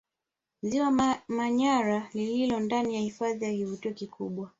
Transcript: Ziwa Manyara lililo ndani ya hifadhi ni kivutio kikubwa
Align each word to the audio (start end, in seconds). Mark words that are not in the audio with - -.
Ziwa 0.61 1.19
Manyara 1.27 2.09
lililo 2.13 2.59
ndani 2.59 2.95
ya 2.95 3.01
hifadhi 3.01 3.47
ni 3.47 3.57
kivutio 3.57 3.93
kikubwa 3.93 4.49